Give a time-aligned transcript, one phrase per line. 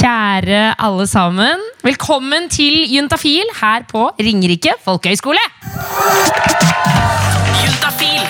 [0.00, 1.60] Kjære alle sammen.
[1.84, 5.42] Velkommen til Juntafil her på Ringerike folkehøgskole.
[7.60, 8.22] Juntafil.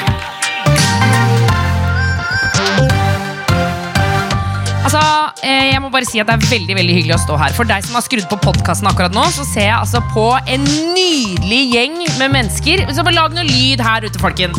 [4.82, 5.04] Altså,
[5.44, 7.54] eh, jeg må bare si at Det er veldig veldig hyggelig å stå her.
[7.54, 10.66] For deg som har skrudd på podkasten akkurat nå, så ser jeg altså på en
[10.66, 12.88] nydelig gjeng med mennesker.
[12.90, 14.58] Så bare lag noe lyd her ute, folken.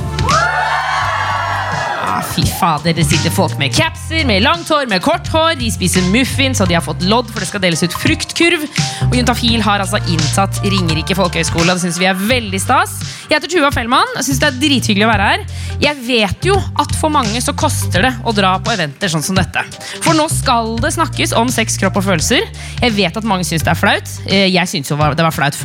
[2.32, 5.56] Fy fader, Det sitter folk med capser, med langt hår, med kort hår.
[5.60, 8.64] De spiser muffins, og de har fått lodd, for det skal deles ut fruktkurv.
[9.10, 12.94] Og Juntafil har altså inntatt Ringerike folkehøgskole, og det syns vi er veldig stas.
[13.30, 14.08] Jeg heter Tuva Fellmann.
[14.18, 15.46] og synes det er drithyggelig å være her.
[15.82, 19.36] Jeg vet jo at for mange så koster det å dra på eventer sånn som
[19.36, 19.64] dette.
[20.04, 22.44] For nå skal det snakkes om sex, kropp og følelser.
[22.82, 24.12] Jeg vet at mange syns det er flaut.
[24.28, 25.56] Eh, Jeg syns jo det var flaut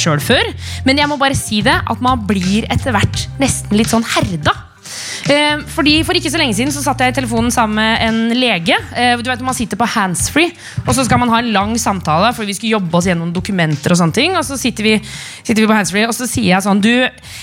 [0.00, 0.54] sjøl før.
[0.84, 4.69] Men jeg må bare si det, at man blir etter hvert nesten litt sånn herda.
[5.30, 8.20] Eh, fordi For ikke så lenge siden så satt jeg i telefonen sammen med en
[8.36, 8.76] lege.
[8.96, 10.52] Eh, du vet Man sitter på handsfree,
[10.86, 12.32] og så skal man ha en lang samtale.
[12.36, 13.94] For vi skulle jobbe oss gjennom dokumenter.
[13.94, 14.94] Og sånne ting Og så sitter vi,
[15.42, 16.92] sitter vi på handsfree, og så sier jeg sånn Du,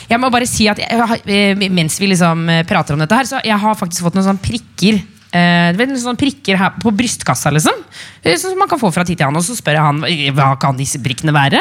[0.09, 3.44] jeg må bare si at jeg, eh, mens vi liksom prater om dette her, så
[3.44, 5.02] jeg har faktisk fått noen sånne prikker.
[5.36, 7.75] Eh, du vet, sånne prikker her på brystkassa, liksom.
[8.23, 9.42] Eh, Sånn som man kan få fra tid til annen.
[9.42, 11.59] Og så spør jeg han "Eh, hva kan disse prikkene være.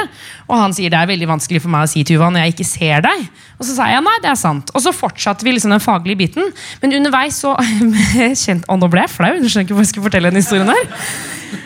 [0.49, 2.67] Og han sier det er veldig vanskelig for meg å si Tuva når jeg ikke
[2.67, 3.29] ser deg.
[3.59, 4.71] Og så sa jeg nei, det er sant.
[4.75, 6.53] Og så fortsatte vi liksom den faglige biten.
[6.81, 7.57] Men underveis så
[8.45, 9.33] kjent, Og nå ble jeg flau.
[9.35, 10.87] Jeg skjønner ikke hvorfor jeg skal fortelle den historien her.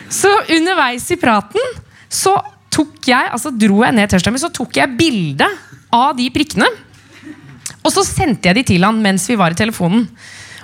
[0.09, 1.61] Så underveis i praten
[2.09, 2.33] så
[2.71, 5.47] tok jeg, altså dro jeg ned T-skjorta mi, så tok jeg bilde
[5.93, 6.65] av de prikkene.
[7.83, 10.07] Og så sendte jeg de til han mens vi var i telefonen.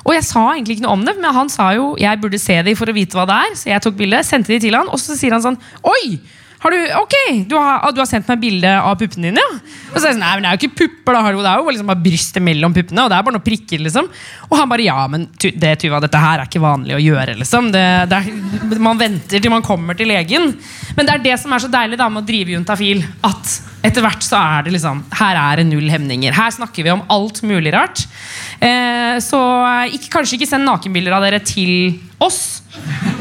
[0.08, 2.56] Og jeg sa egentlig ikke noe om det, men han sa jo jeg burde se
[2.64, 3.56] de for å vite hva det er.
[3.60, 6.18] Så jeg tok bildet, sendte de til han, og så sier han sånn Oi!
[6.58, 9.58] Har du, ok, du har, ah, du har sendt meg bilde av puppene dine, ja?
[9.92, 11.62] Og så er jeg sånn, nei, men Det er jo ikke pupper, da, det er
[11.62, 13.04] jo liksom bare brystet mellom puppene.
[13.04, 14.10] Og det er bare noen prikker, liksom.
[14.48, 17.38] Og han bare ja, men det, Tuva, dette her er ikke vanlig å gjøre.
[17.38, 20.56] liksom det, det er, Man venter til man kommer til legen.
[20.98, 23.04] Men det er det som er så deilig da med å drive juntafil.
[23.26, 23.52] At
[23.86, 26.34] etter hvert så er det liksom Her er det null hemninger.
[26.34, 28.02] Her snakker vi om alt mulig rart.
[28.58, 29.40] Eh, så
[29.94, 32.64] ikke, kanskje ikke send nakenbilder av dere til oss.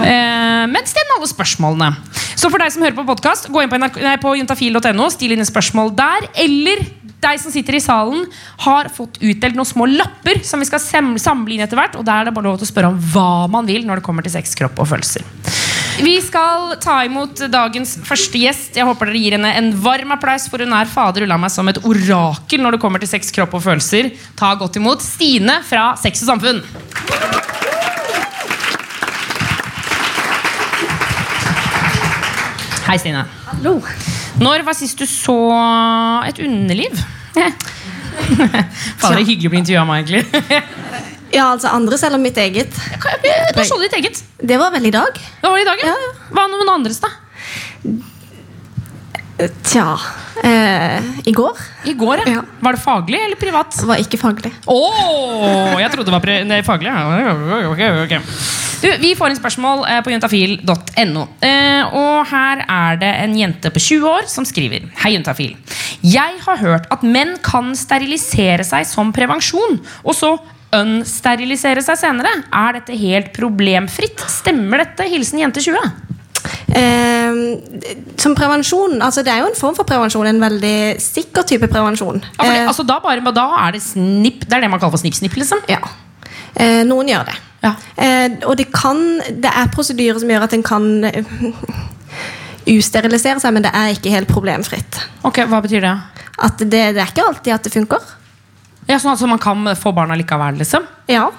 [0.01, 1.93] Eh, men send alle spørsmålene.
[2.37, 3.81] Så for deg som hører på podkast, gå inn på,
[4.25, 6.31] på juntafil.no, still inn spørsmål der.
[6.47, 6.81] Eller
[7.27, 8.25] deg som sitter i salen,
[8.65, 10.81] har fått utdelt noen små lapper som vi skal
[11.21, 12.01] samle inn etter hvert.
[12.01, 14.09] Og der er det bare lov til å spørre om hva man vil når det
[14.09, 15.25] kommer til sex, kropp og følelser.
[15.97, 18.75] Vi skal ta imot dagens første gjest.
[18.77, 21.69] Jeg håper dere gir henne en varm applaus, for hun er fader ulla meg som
[21.73, 24.11] et orakel når det kommer til sex, kropp og følelser.
[24.37, 26.61] Ta godt imot Stine fra Sex og Samfunn.
[32.87, 33.25] Hei, Stine.
[33.49, 33.79] Hallo.
[34.45, 35.41] Når var sist du så
[36.29, 36.93] et underliv?
[39.01, 41.13] Fader, det er hyggelig å bli intervjua av meg, egentlig.
[41.35, 42.75] Ja, altså andres eller mitt eget?
[43.55, 44.23] Du ditt eget?
[44.39, 45.17] Det var vel i dag.
[45.17, 45.83] Det var i dag?
[45.83, 45.95] Ja.
[46.31, 47.11] Hva med noen andres, da?
[49.37, 49.99] Tja
[50.49, 52.39] eh, I går I går, ja.
[52.39, 52.45] Ja.
[52.65, 53.75] Var det faglig eller privat?
[53.77, 54.53] Det var ikke faglig.
[54.65, 56.95] Åh, jeg trodde det var nei, faglig.
[57.69, 57.91] okay.
[58.07, 58.15] ok.
[58.81, 61.27] Du, vi får inn spørsmål eh, på juntafil.no.
[61.45, 65.53] Eh, og her er det en jente på 20 år som skriver Hei, Juntafil.
[66.05, 70.37] Jeg har hørt at menn kan sterilisere seg som prevensjon, og så
[70.75, 72.33] unsterilisere seg senere.
[72.55, 74.21] Er dette helt problemfritt?
[74.31, 75.07] Stemmer dette?
[75.11, 75.79] Hilsen jente 20.
[76.77, 77.39] Eh,
[78.21, 80.27] som prevensjon altså Det er jo en form for prevensjon.
[80.31, 82.21] En veldig sikker type prevensjon.
[82.39, 84.95] Ja, det, Eh, altså, da, bare, da er det snipp Det er det man kaller
[84.97, 85.63] for snipp-snipp, liksom?
[85.69, 85.81] ja.
[86.57, 87.35] Eh, noen gjør det.
[87.63, 87.73] Ja.
[87.97, 90.87] Eh, og det kan Det er prosedyrer som gjør at en kan
[92.67, 95.01] usterilisere seg, men det er ikke helt problemfritt.
[95.27, 95.95] Ok, Hva betyr det?
[96.43, 98.03] At det, det er ikke alltid at det funker.
[98.87, 100.87] Ja, sånn at man kan få barna likevel, liksom?
[101.11, 101.31] Ja.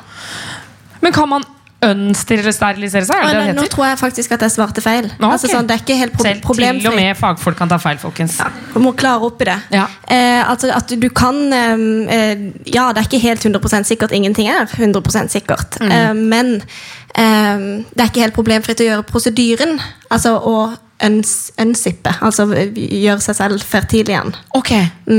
[1.01, 1.45] Men kan man
[1.85, 3.21] unsterilisere seg?
[3.21, 5.09] Det det Nå, tror jeg faktisk at jeg svarte feil.
[5.21, 7.77] Nå, altså, sånn, det er ikke helt pro Selv til og med fagfolk kan ta
[7.81, 8.39] feil, folkens.
[8.73, 9.57] Du må klare opp i det.
[9.75, 9.85] Ja.
[10.09, 11.85] Eh, altså at du kan eh,
[12.17, 14.15] eh, Ja, det er ikke helt 100% sikkert.
[14.17, 15.77] Ingenting er 100 sikkert.
[15.83, 15.93] Mm.
[15.93, 16.51] Eh, men
[17.13, 19.77] eh, det er ikke helt problemfritt å gjøre prosedyren.
[20.09, 20.57] Altså å
[21.03, 22.11] unsippe.
[22.25, 24.31] Altså gjøre seg selv fertil igjen.
[24.57, 24.71] Ok,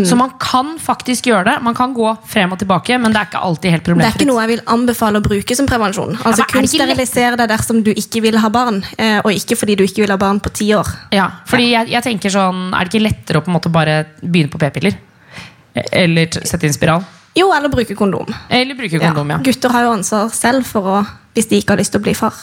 [0.09, 1.57] Så man kan faktisk gjøre det.
[1.63, 4.27] Man kan gå frem og tilbake, men det er ikke alltid helt Det er ikke
[4.29, 6.19] noe jeg vil anbefale å bruke som prevensjon.
[6.25, 9.77] Altså er Kun sterilisere deg dersom du ikke vil ha barn, eh, og ikke fordi
[9.79, 10.89] du ikke vil ha barn på ti år.
[11.15, 14.01] Ja, fordi jeg, jeg tenker sånn Er det ikke lettere å på en måte bare
[14.21, 14.99] begynne på p-piller?
[15.93, 17.05] Eller sette inn spiral?
[17.39, 18.27] Jo, eller bruke kondom.
[18.51, 19.39] Eller bruke kondom, ja.
[19.47, 21.03] Gutter har jo ansvar selv for å,
[21.37, 22.35] hvis de ikke har lyst til å bli far.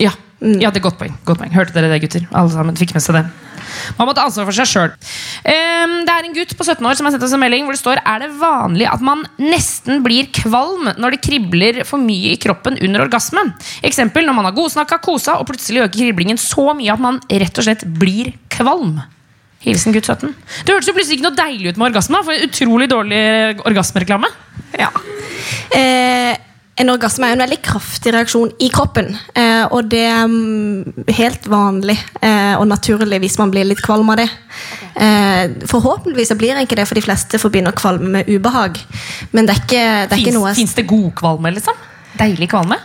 [0.00, 0.14] ja.
[0.44, 1.14] Ja, det er godt poeng.
[1.24, 1.52] godt poeng.
[1.54, 2.26] Hørte dere det, gutter?
[2.36, 3.24] Alle sammen fikk med seg det.
[3.96, 4.92] Man må ta ansvar for seg sjøl.
[5.44, 7.80] det er en gutt på 17 år som har sendt oss en melding hvor det
[7.80, 12.40] står Er det vanlig at man nesten blir kvalm når det kribler for mye i
[12.40, 13.54] kroppen under orgasmen.
[13.86, 17.58] Eksempel når man har godsnakka, kosa, og plutselig øker kriblingen så mye at man rett
[17.58, 18.98] og slett blir kvalm.
[19.64, 20.34] Hilsen gutt 17.
[20.66, 22.20] Det hørtes jo plutselig ikke noe deilig ut med orgasme.
[22.26, 23.20] For en utrolig dårlig
[23.64, 24.28] orgasmereklame.
[24.76, 24.90] Ja.
[25.72, 26.36] Eh,
[26.74, 29.12] en orgasme er en veldig kraftig reaksjon i kroppen.
[29.38, 34.10] Eh, og det er mm, helt vanlig eh, og naturlig hvis man blir litt kvalm
[34.10, 34.26] av det.
[34.98, 38.80] Eh, forhåpentligvis så blir ikke det, for de fleste forbinder kvalme med ubehag.
[39.30, 41.78] Men det er ikke, det er ikke noe Fins det god kvalme, liksom?
[42.18, 42.80] Deilig kvalme?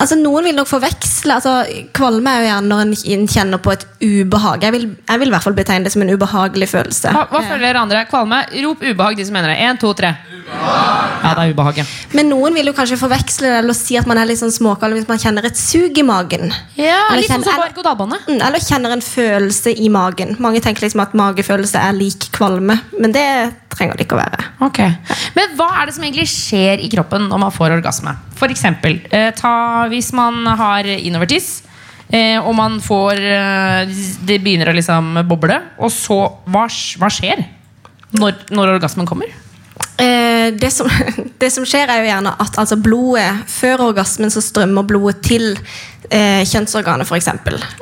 [0.00, 1.34] Altså, Noen vil nok forveksle.
[1.38, 1.54] altså,
[1.96, 4.62] Kvalme er jo gjerne når en kjenner på et ubehag.
[4.62, 7.12] Jeg vil, jeg vil i hvert fall betegne det som en ubehagelig følelse.
[7.14, 8.04] Hva, hva føler dere andre?
[8.10, 8.42] Kvalme?
[8.64, 9.58] Rop ubehag, de som mener det.
[9.64, 10.14] Én, to, tre.
[10.44, 11.84] Ja, det er ubehag, ja.
[12.12, 14.98] Men noen vil jo kanskje forveksle det eller si at man er litt sånn småkvalm
[14.98, 16.52] hvis man kjenner et sug i magen.
[16.76, 18.18] Ja, Eller Litt sånn kjenner- som berg-og-dal-bane.
[18.28, 20.36] Mm, Eller kjenner en følelse i magen.
[20.38, 23.24] Mange tenker liksom at magefølelse er lik kvalme, men det
[23.76, 24.48] trenger det ikke å være.
[24.66, 24.80] Ok.
[25.36, 28.16] Men hva er det som egentlig skjer i kroppen når man får orgasme?
[28.38, 29.54] For eksempel, eh, ta,
[29.92, 31.62] hvis man har innovertiss,
[32.08, 33.94] eh, og man får eh,
[34.26, 36.66] Det begynner å liksom boble, og så Hva,
[37.00, 37.46] hva skjer
[38.14, 39.32] når, når orgasmen kommer?
[39.98, 40.90] Eh, det, som,
[41.40, 45.52] det som skjer, er jo gjerne at altså, blodet Før orgasmen så strømmer blodet til
[46.10, 47.30] eh, kjønnsorganet, f.eks.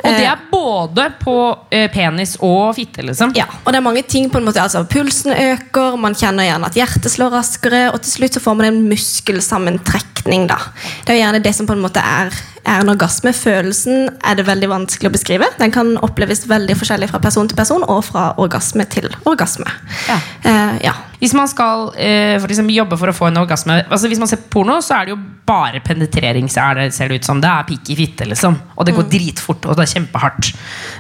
[0.02, 1.36] Og det er både på
[1.72, 3.34] eh, penis og fitte, liksom?
[3.38, 6.70] Ja, og det er mange ting på en måte, altså Pulsen øker, man kjenner gjerne
[6.70, 10.48] at hjertet slår raskere, og til slutt så får man en muskelsammentrekning.
[10.50, 10.58] da.
[11.02, 13.32] Det er jo gjerne det som på en måte er, er en orgasme.
[13.36, 15.48] Følelsen er det veldig vanskelig å beskrive.
[15.58, 19.70] Den kan oppleves veldig forskjellig fra person til person, og fra orgasme til orgasme.
[20.08, 20.20] Ja.
[20.42, 20.98] Eh, ja.
[21.22, 24.26] Hvis man skal eh, for eksempel jobbe for å få en orgasme altså Hvis man
[24.26, 26.48] ser på porno, så er det jo bare penetrering.
[26.50, 28.58] Så er det, ser det ut som Det er pikk i fitte, liksom.
[28.76, 30.52] Og det går dritfort, og det er kjempehardt.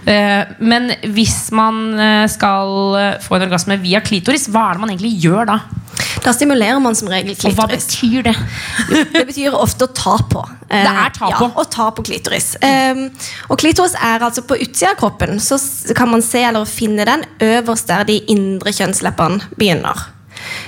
[0.08, 4.84] Eh, men hvis man eh, skal eh, få en orgasme via klitoris, hva er det
[4.84, 5.58] man egentlig gjør da?
[6.22, 7.52] Da stimulerer man som regel klitoris.
[7.52, 8.36] Og hva betyr det?
[9.16, 10.42] Det betyr ofte å ta på.
[10.70, 11.48] Det er ta på?
[11.48, 12.54] Ja, å ta på klitoris.
[13.50, 15.40] Og klitoris er altså på utsida av kroppen.
[15.42, 15.58] Så
[15.98, 20.11] kan man se eller finne den øverst der de indre kjønnsleppene begynner.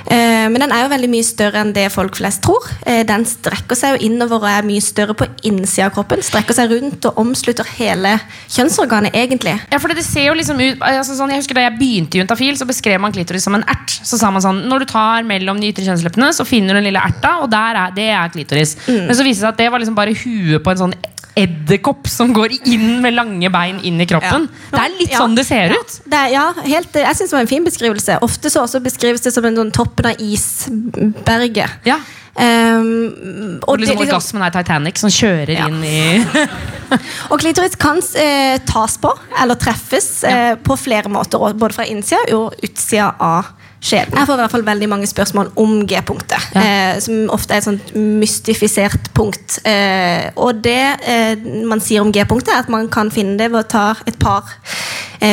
[0.06, 2.66] Eh, men den er jo veldig mye større enn det folk flest tror.
[2.86, 6.24] Eh, den strekker seg jo innover og er mye større på innsida av kroppen.
[6.24, 8.16] Strekker seg rundt og omslutter hele
[8.52, 9.56] kjønnsorganet, egentlig.
[9.72, 12.20] Ja, for det ser jo liksom ut altså sånn, Jeg husker Da jeg begynte i
[12.22, 13.96] Juntafil, så beskrev man klitoris som en ert.
[14.04, 16.88] Så sa man sånn Når du tar mellom de ytre kjønnsleppene, så finner du den
[16.90, 18.76] lille erta, og der er, det er klitoris.
[18.86, 20.96] Men så viste det seg at det var liksom bare huet på en sånn
[21.36, 24.48] edderkopp som går inn med lange bein inn i kroppen.
[24.70, 25.18] Det er litt Ja.
[25.20, 25.80] sånn det ser Ja.
[25.80, 26.00] ut.
[26.06, 28.18] Det er, ja, helt, jeg syns det var en fin beskrivelse.
[28.22, 31.70] Ofte så også beskrives det som en sånn toppen av isberget.
[31.84, 31.98] Ja.
[32.36, 35.68] Um, Og liksom, det, liksom er Titanic som kjører Ja.
[35.68, 36.26] inn i
[37.30, 42.34] og klitoris kan eh, tas på eller treffes eh, på flere måter, både fra innsida
[42.34, 43.52] og utsida av
[43.84, 44.16] skjeden.
[44.16, 46.60] Jeg får i hvert fall veldig mange spørsmål om G-punktet, Ja.
[46.94, 49.58] eh, som ofte er et sånt mystifisert punkt.
[49.66, 51.36] Eh, og det eh,
[51.68, 54.48] man sier om G-punktet, er at man kan finne det ved å ta et par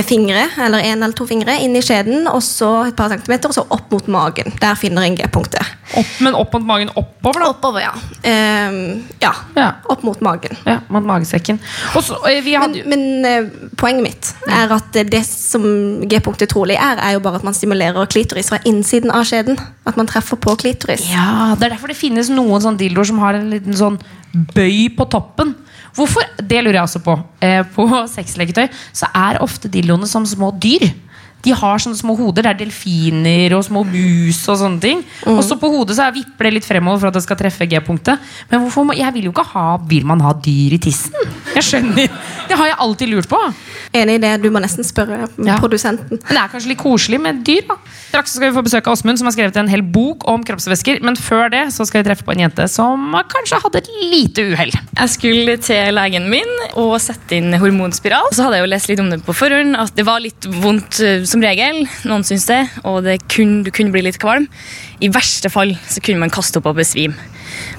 [0.08, 3.58] fingre, eller en eller to fingre, inn i skjeden, og så et par centimeter, og
[3.58, 4.54] så opp mot magen.
[4.62, 5.78] Der finner en G-punktet.
[6.24, 7.50] Men opp mot magen oppover, da.
[7.52, 7.92] Oppover, ja.
[8.24, 9.34] Um, ja.
[9.58, 9.68] Ja.
[9.92, 10.56] Opp mot magen.
[10.68, 11.60] Ja, mot magesekken.
[11.98, 15.64] Også, eh, vi hadde Men, men eh, poenget mitt er at eh, det som
[16.08, 19.60] G-punktet trolig er, er jo bare at man stimulerer klitoris fra innsiden av skjeden.
[19.86, 21.08] At man treffer på klitoris.
[21.12, 24.00] Ja, Det er derfor det finnes noen sånn dildoer som har en liten sånn
[24.56, 25.56] bøy på toppen.
[25.96, 26.28] Hvorfor?
[26.38, 27.18] Det lurer jeg også på.
[27.44, 30.88] Eh, på sexleketøy så er ofte dildoene som små dyr.
[31.44, 32.44] De har sånne små hoder.
[32.44, 35.04] Det er delfiner og små mus og sånne ting.
[35.26, 37.68] Og så på hodet så er- vipper det litt fremover for at det skal treffe
[37.68, 38.20] G-punktet.
[38.52, 41.12] Men hvorfor må, jeg vil jo ikke ha Vil man ha dyr i tissen?
[41.56, 42.08] Jeg skjønner.
[42.48, 43.40] Det har jeg alltid lurt på.
[43.94, 44.42] Enig i det.
[44.44, 45.58] Du må nesten spørre Ja.
[45.60, 46.20] produsenten.
[46.22, 47.62] Men det er kanskje litt koselig med dyr.
[47.68, 47.76] da
[48.12, 51.02] Straks skal vi få besøk av Åsmund, som har skrevet en hel bok om kroppsvæsker.
[51.02, 54.42] Men før det så skal vi treffe på en jente som kanskje hadde et lite
[54.54, 54.72] uhell.
[54.98, 58.30] Jeg skulle til legen min og sette inn hormonspiral.
[58.32, 61.00] Så hadde jeg jo lest litt om det på forhånd, at det var litt vondt
[61.02, 61.84] eh, som regel.
[62.08, 64.48] Noen syns det, og det kun, du kunne bli litt kvalm.
[65.02, 67.16] I verste fall så kunne man kaste opp og besvime.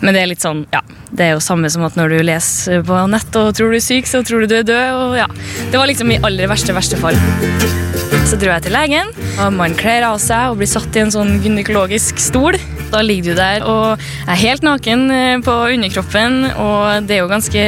[0.02, 0.82] Men det er litt sånn, ja,
[1.12, 3.84] det er jo samme som at når du leser på nett og tror du er
[3.84, 4.92] syk, så tror du du er død.
[4.98, 5.28] og ja,
[5.70, 7.18] Det var liksom i aller verste, verste fall.
[8.28, 9.10] Så dro jeg til legen,
[9.42, 12.56] og man kler av seg og blir satt i en sånn gynekologisk stol.
[12.92, 17.30] Da ligger du der og er helt naken eh, på underkroppen, og det er jo
[17.30, 17.62] ganske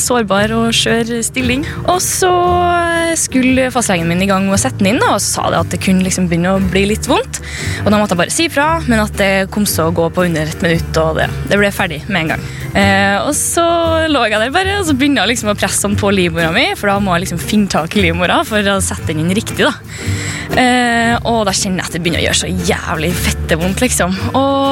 [0.00, 1.66] sårbar og skjør stilling.
[1.86, 2.32] Og så
[3.20, 5.74] skulle fastlegen min i gang med å sette den inn, og så sa det at
[5.74, 7.42] det kunne liksom begynne å bli litt vondt.
[7.84, 10.26] Og da måtte jeg bare si fra, men at det kom til å gå på
[10.30, 12.48] under et minutt, og det, det ble ferdig med en gang.
[12.70, 13.66] Eh, og så
[14.10, 16.68] lå jeg der bare, og så begynner jeg liksom å presse sånn på livmora mi,
[16.78, 19.66] for da må jeg liksom finne tak i livmora for å sette den inn riktig.
[19.66, 19.74] da.
[20.58, 24.14] Eh, og da kjenner jeg at det begynner å gjøre så jævlig fette vondt, liksom.
[24.32, 24.69] Og,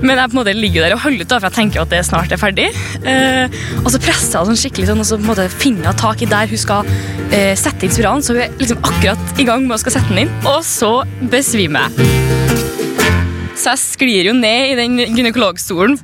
[0.00, 1.92] men jeg på en måte ligger der og holder ut, da, for jeg tenker at
[1.92, 2.68] det snart er ferdig.
[3.04, 6.00] Eh, og så presser jeg sånn skikkelig sånn, og så på en måte finner jeg
[6.04, 6.94] tak i der hun skal
[7.30, 8.24] eh, sette inn spiralen.
[8.24, 10.94] Så hun er liksom akkurat i gang med å skal sette den inn, og så
[11.32, 12.49] besvimer jeg.
[13.60, 15.98] Så jeg sklir jo ned i den gynekologstolen.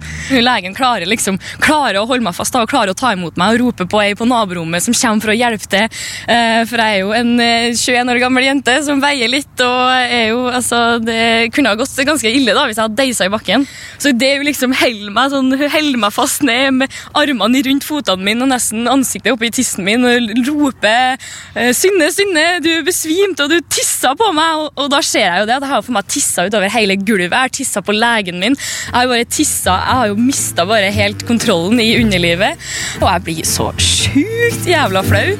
[0.44, 3.62] Legen klarer liksom klarer å holde meg fast og klarer å ta imot meg og
[3.62, 5.86] rope på ei på naborommet som kommer for å hjelpe til.
[6.28, 9.54] Eh, for jeg er jo en eh, 21 år gammel jente som veier litt.
[9.64, 13.28] og er jo, altså, Det kunne ha gått ganske ille da, hvis jeg hadde deisa
[13.28, 13.66] i bakken.
[13.96, 18.44] Så det hun liksom holder meg, sånn, meg fast ned med armene rundt fotene mine
[18.44, 21.16] og nesten ansiktet oppi tissen min og roper
[21.54, 25.40] eh, 'Synne, Synne, du besvimte, og du tissa på meg!' Og, og da ser jeg
[25.40, 27.45] jo det, at jeg har for meg tissa utover hele gulvet.
[27.46, 28.56] Har tissa på legen min.
[28.58, 32.58] Jeg har bare tissa, jeg har jo mista bare helt kontrollen i underlivet.
[32.98, 35.36] Og jeg blir så sjukt jævla flau.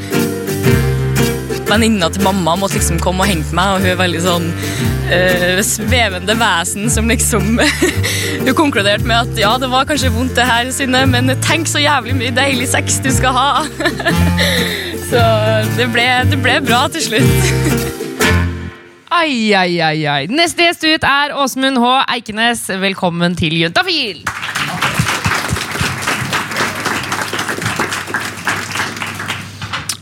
[1.66, 4.46] Venninna til mamma måtte liksom komme og hente meg, og hun er veldig sånn
[5.16, 7.58] øh, svevende vesen som liksom
[8.46, 11.82] Hun konkluderte med at ja, det var kanskje vondt, det her, Synne, men tenk så
[11.82, 13.50] jævlig mye deilig sex du skal ha.
[15.10, 15.28] så
[15.75, 18.02] det ble, det ble bra til slutt.
[19.08, 20.26] Ai, ai, ai, ai.
[20.26, 21.90] Neste gjest ut er Åsmund H.
[22.16, 22.64] Eikenes.
[22.82, 24.25] Velkommen til Juntafil!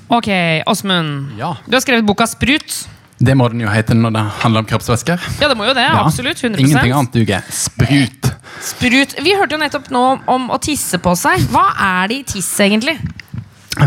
[0.08, 0.28] Ok,
[0.66, 1.34] Åsmund.
[1.38, 1.56] Ja.
[1.66, 2.74] Du har skrevet boka Sprut.
[3.18, 5.20] Det må den jo hete når det handler om kroppsvæsker.
[5.40, 5.84] Ja, det må jo det.
[5.86, 6.04] Ja.
[6.04, 6.40] Absolutt.
[6.40, 6.60] 100%.
[6.60, 7.44] Ingenting annet duger.
[7.52, 8.30] Sprut.
[8.64, 9.16] Sprut.
[9.24, 11.44] Vi hørte jo nettopp nå om å tisse på seg.
[11.52, 11.66] Hva
[12.00, 12.96] er det i tiss, egentlig?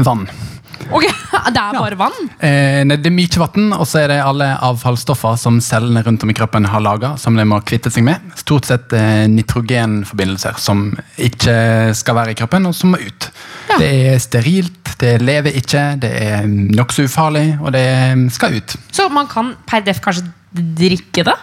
[0.05, 0.27] Vann.
[0.91, 1.03] Ok,
[1.53, 2.29] Det er bare vann?
[2.43, 6.23] Eh, nei, det er mye vann, og så er det alle avfallsstoffer som cellene rundt
[6.23, 8.23] om i kroppen har laga, som de må kvitte seg med.
[8.39, 11.57] Stort sett eh, nitrogenforbindelser som ikke
[11.97, 13.29] skal være i kroppen, og som må ut.
[13.71, 13.79] Ja.
[13.81, 17.87] Det er sterilt, det lever ikke, det er nokså ufarlig, og det
[18.35, 18.77] skal ut.
[18.95, 20.27] Så man kan per def kanskje
[20.57, 21.35] drikke det?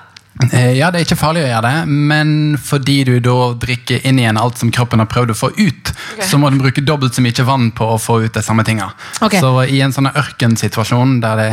[0.52, 4.18] Eh, Ja, det er ikke farlig å gjøre det, men fordi du da drikker inn
[4.18, 5.92] igjen alt som kroppen har prøvd å få ut,
[6.26, 8.90] så må du bruke dobbelt så mye vann på å få ut de samme tinga.
[9.22, 9.38] Okay.
[9.40, 11.50] Så i en sånn ørkensituasjon der det,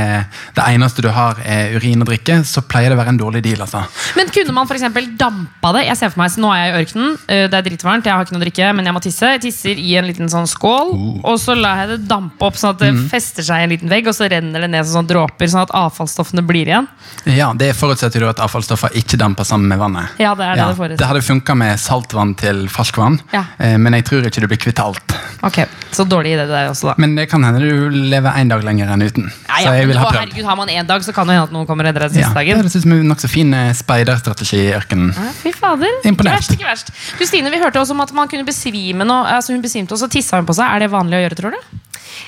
[0.57, 3.43] det eneste du har er urin å drikke, så pleier det å være en dårlig
[3.45, 3.61] deal.
[3.61, 3.83] altså.
[4.17, 5.85] Men kunne man eksempel dampa det?
[5.91, 8.15] Jeg ser for meg, så Nå er jeg i ørkenen, øh, det er dritvarmt, jeg
[8.17, 9.29] har ikke noe å drikke, men jeg må tisse.
[9.35, 12.73] Jeg tisser i en liten sånn skål, og så lar jeg det dampe opp sånn
[12.73, 15.11] at det fester seg i en liten vegg, og så renner det ned som sånn
[15.11, 16.89] dråper, sånn at avfallsstoffene blir igjen.
[17.29, 20.09] Ja, Det forutsetter jo at avfallsstoffer ikke damper sammen med vannet.
[20.19, 20.97] Ja, det er det det forutsetter.
[21.01, 23.43] det hadde funka med saltvann til ferskvann, Ja.
[23.59, 25.15] eh, men jeg tror ikke du blir kvitt alt.
[25.43, 26.93] Ok, Så dårlig idé det der også, da.
[26.97, 29.31] Men det kan hende du lever en dag lenger enn uten.
[29.49, 30.19] Ja, ja, Så jeg men, vil ha å, prøvd.
[30.31, 32.11] herregud, Har man én dag, så kan det hende at noen kommer og redder deg
[32.11, 32.57] siste Ja, det dagen.
[32.61, 35.13] høres ut som en nokså fin eh, speiderstrategi i ørkenen.
[35.15, 35.89] Ja, Fy fader.
[36.05, 36.33] Imponert.
[36.33, 36.91] Ikke verst, ikke verst.
[37.17, 39.25] Kristine, vi hørte også om at man kunne besvime nå.
[39.25, 40.65] Altså, hun besvimte og så tissa hun på seg.
[40.69, 41.57] Er det vanlig å gjøre, tror du?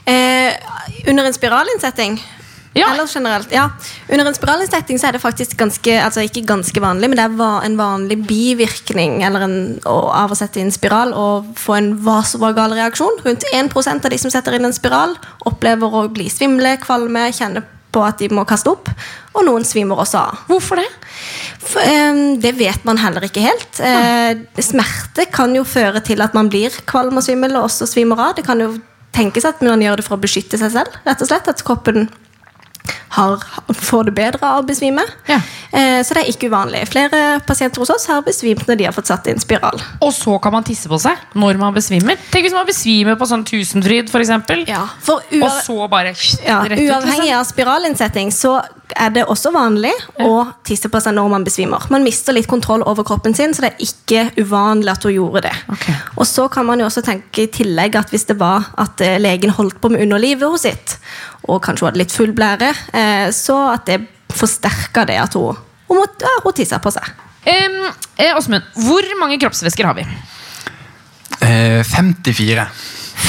[0.06, 0.54] Eh,
[1.08, 2.20] under en spiralinnsetting?
[2.74, 2.88] Ja.
[2.90, 3.68] Eller generelt, ja.
[4.10, 7.68] Under en spiralinsetting så er det faktisk ganske altså ikke ganske vanlig, men det er
[7.68, 13.22] en vanlig bivirkning eller en, av å sette inn spiral og få en vasovagal reaksjon.
[13.26, 15.14] Rundt 1% av de som setter inn en spiral,
[15.46, 17.62] opplever å bli svimle, kvalme, kjenne
[17.94, 18.90] på at de må kaste opp.
[19.38, 20.42] Og noen svimer også av.
[20.50, 20.88] Hvorfor det?
[21.64, 23.78] For, um, det vet man heller ikke helt.
[23.78, 28.30] Uh, smerte kan jo føre til at man blir kvalm og svimmel og også svimer
[28.30, 28.36] av.
[28.38, 28.74] Det kan jo
[29.14, 31.02] tenkes at man gjør det for å beskytte seg selv.
[31.06, 32.10] rett og slett, At kroppen
[33.14, 33.44] har,
[33.74, 35.04] får det bedre av å besvime.
[35.30, 35.40] Ja.
[35.72, 36.84] Eh, så det er ikke uvanlig.
[36.90, 39.82] Flere pasienter hos oss har besvimt når de har fått satt inn spiral.
[40.02, 42.18] Og så kan man tisse på seg når man besvimer.
[42.34, 44.64] Tenk hvis man besvimer på sånn Tusenfryd, for eksempel.
[44.70, 46.14] Ja, for Og så bare
[46.46, 46.88] ja, rett ut.
[46.90, 47.40] uavhengig liksom.
[47.40, 48.58] av spiralinnsetting så
[48.94, 51.86] er det også vanlig å tisse på seg når man besvimer.
[51.94, 55.46] Man mister litt kontroll over kroppen sin, så det er ikke uvanlig at hun gjorde
[55.48, 55.54] det.
[55.74, 55.96] Okay.
[56.18, 59.20] Og så kan man jo også tenke i tillegg at hvis det var at eh,
[59.22, 60.98] legen holdt på med underlivet hos sitt,
[61.48, 64.00] og kanskje hun hadde litt full blære, eh, så at det
[64.34, 65.58] forsterka det at hun,
[65.90, 67.06] hun, måtte, ja, hun tissa på seg.
[67.44, 70.04] Åsmund, um, hvor mange kroppsvæsker har vi?
[71.44, 72.68] Uh, 54.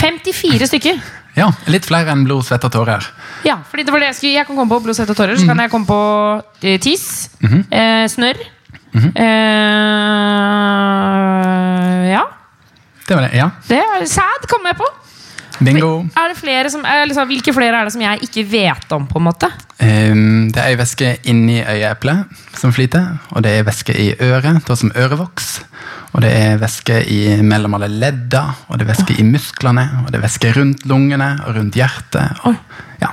[0.00, 0.96] 54 stykker.
[1.34, 3.02] Ja, litt flere enn blod, svette og tårer.
[3.42, 5.34] Ja, fordi det var det jeg skulle Jeg kan komme på blod, svette og tårer.
[5.34, 5.96] Så kan jeg komme på
[6.38, 7.26] uh, tiss.
[7.42, 8.38] eh, snørr.
[8.94, 9.10] eh,
[12.12, 12.22] ja.
[13.08, 13.48] Det var det, ja.
[13.66, 13.82] Det
[14.14, 14.86] Sæd kommer jeg på.
[15.62, 16.04] Bingo.
[16.18, 19.06] Er det flere som, liksom, hvilke flere er det som jeg ikke vet om?
[19.06, 19.50] på en måte?
[19.78, 24.62] Um, det er ei væske inni øyeeplet som flyter, og det er væske i øret,
[24.66, 25.60] da som ørevoks.
[26.14, 30.12] Og det er væske i mellom alle ledda, og det er væske i musklene, og
[30.12, 32.38] det er væske rundt lungene og rundt hjertet.
[32.46, 32.54] Og,
[33.02, 33.10] ja.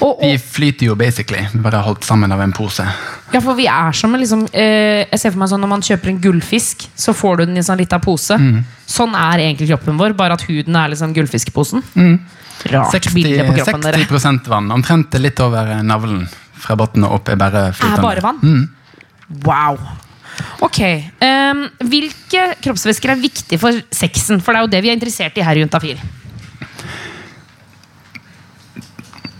[0.00, 2.84] Og, og, vi flyter jo basically, bare holdt sammen av en pose.
[3.30, 6.10] Ja, for vi er som liksom eh, Jeg ser for meg sånn Når man kjøper
[6.10, 8.38] en gullfisk, så får du den i en sånn lita pose.
[8.40, 8.64] Mm.
[8.90, 11.84] Sånn er egentlig kroppen vår, bare at huden er liksom gullfiskposen.
[11.94, 12.16] Mm.
[12.72, 14.34] Rart bilde på 60, kroppen dere.
[14.52, 14.70] vann.
[14.74, 16.24] Omtrent litt over eh, navlen.
[16.60, 18.40] Fra bunnen og opp er bare Er bare vann?
[18.42, 18.64] Mm.
[19.46, 19.78] Wow.
[20.64, 20.80] Ok.
[21.20, 24.40] um, hvilke kroppsvæsker er viktige for sexen?
[24.40, 26.00] For det er jo det vi er interessert i her i Juntafil.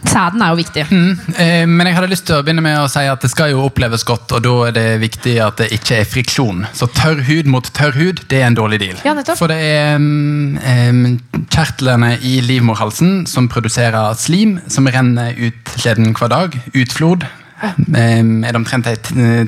[0.09, 0.85] Sæden er jo viktig.
[0.91, 3.67] Eh, Men jeg hadde lyst til å begynne med å si at det skal jo
[3.67, 6.65] oppleves godt, og da er det viktig at det ikke er friksjon.
[6.77, 8.97] Så tørr hud mot tørr hud, det er en dårlig deal.
[9.05, 9.15] Ja.
[9.37, 11.19] For det er um,
[11.53, 16.57] kjertlene i livmorhalsen som produserer slim, som renner ut skjeden hver dag.
[16.75, 17.29] Utflod.
[17.63, 18.97] Em, Er det omtrent ei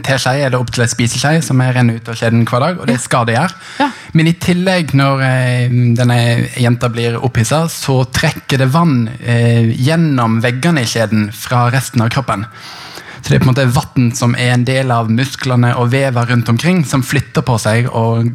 [0.04, 2.98] teskje eller opp til ei spiseskje som renner ut av kjeden hver dag, og det
[3.00, 3.56] skal det gjøre.
[3.80, 3.88] Ja.
[4.12, 6.18] Men i tillegg, når eh, denne
[6.60, 12.10] jenta blir opphissa, så trekker det vann eh, gjennom veggene i kjeden fra resten av
[12.12, 12.44] kroppen.
[13.22, 16.26] Så det er på en måte vann som er en del av musklene og vever
[16.32, 18.32] rundt omkring, som flytter på seg og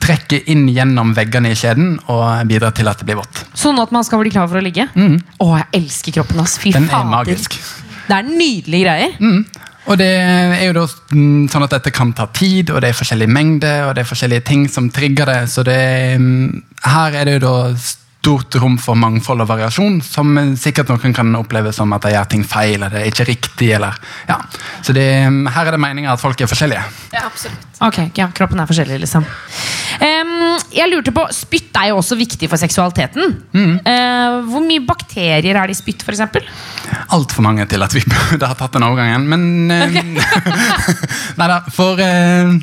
[0.00, 3.42] trekker inn gjennom veggene i kjeden og bidrar til at det blir vått.
[3.58, 4.86] Sånn at man skal bli klar for å ligge?
[4.94, 6.56] Å, jeg elsker kroppen hans.
[6.62, 6.76] Fy Mm.
[6.76, 7.10] Den er fader.
[7.10, 7.58] magisk.
[8.06, 9.16] Det er nydelige greier.
[9.86, 12.98] Og det er jo da mm, sånn at dette kan ta tid, og det er
[12.98, 15.38] forskjellige mengder, og det er forskjellige ting som trigger det.
[15.52, 15.78] Så det,
[16.18, 17.54] mm, her er det jo da
[18.26, 22.30] stort rom for mangfold og variasjon, som sikkert noen kan oppleve som at de gjør
[22.32, 23.94] ting feil, eller det er ikke riktig, eller
[24.26, 24.40] ja.
[24.82, 26.82] Så det, mm, her er det meningen at folk er forskjellige.
[27.86, 29.28] Ok, ja, kroppen er forskjellig, liksom.
[29.96, 33.36] Um, jeg lurte på, Spytt er jo også viktig for seksualiteten.
[33.54, 33.78] Mm.
[33.86, 36.42] Uh, hvor mye bakterier er det i spytt, f.eks.?
[37.14, 40.02] Altfor mange til at vi burde ha tatt den overgangen, men eh,
[41.38, 42.58] Neida, for eh,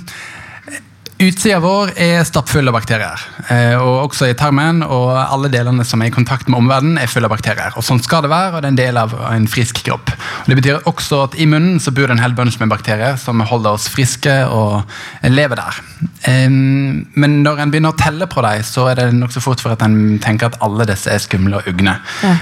[1.23, 3.21] Utsida vår er stappfull av bakterier.
[3.47, 7.07] Eh, og også i tarmen og alle delene som er i kontakt med omverdenen, er
[7.11, 7.71] full av bakterier.
[7.79, 10.11] Og Sånn skal det være, og det er en del av en frisk kropp.
[10.41, 13.15] Og det betyr også at I munnen så bor det en hel bunch med bakterier
[13.21, 14.83] som holder oss friske og
[15.31, 15.79] lever der.
[16.27, 19.85] Men når en begynner å telle på dem, så er det nokså fort for at
[19.85, 21.95] en tenker at alle disse er skumle og ugne.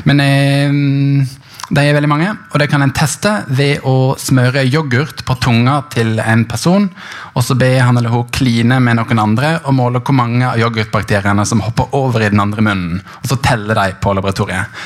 [0.09, 1.40] Men eh,
[1.71, 5.77] de er veldig mange, og det kan en teste ved å smøre yoghurt på tunga
[5.93, 6.89] til en person,
[7.31, 10.59] og så be han eller hun kline med noen andre og måle hvor mange av
[10.59, 14.81] yoghurtbakteriene som hopper over i den andre munnen, og så telle de på laboratoriet.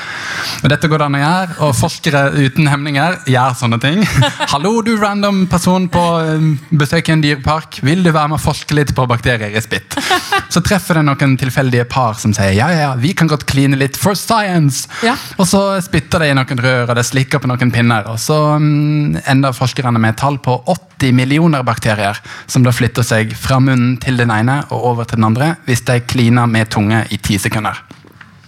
[0.62, 4.02] Og Dette går det an å gjøre, og forskere uten hemninger gjør sånne ting.
[4.52, 6.46] Hallo, du random person på eh,
[6.76, 7.80] besøk i en dyrepark.
[7.86, 9.98] Vil du være med å forske litt på bakterier i spytt?
[10.52, 13.78] Så treffer det noen tilfeldige par som sier ja, ja, ja, vi kan godt kline
[13.78, 14.86] litt for science.
[15.04, 15.16] Ja.
[15.36, 18.06] Og så spytter de i noen rør, og det slikker på noen pinner.
[18.12, 23.04] Og så mm, ender forskerne med et tall på 80 millioner bakterier, som da flytter
[23.06, 26.70] seg fra munnen til den ene og over til den andre hvis de kliner med
[26.72, 27.82] tunge i ti sekunder.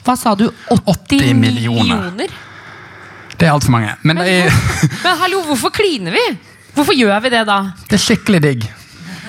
[0.08, 0.46] Hva sa du?
[0.72, 1.84] 80, 80 millioner.
[1.84, 2.36] millioner?
[3.36, 3.92] Det er altfor mange.
[4.02, 4.48] Men men, er,
[5.04, 6.24] Men hallo, hvorfor kliner vi?
[6.72, 7.58] Hvorfor gjør vi det da?
[7.90, 8.68] det er skikkelig digg.